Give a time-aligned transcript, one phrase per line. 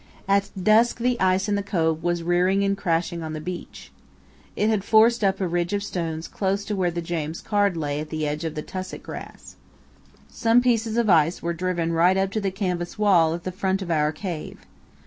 [0.27, 3.91] At dusk the ice in the cove was rearing and crashing on the beach.
[4.55, 7.99] It had forced up a ridge of stones close to where the James Caird lay
[7.99, 9.57] at the edge of the tussock grass.
[10.27, 13.83] Some pieces of ice were driven right up to the canvas wall at the front
[13.83, 14.61] of our cave.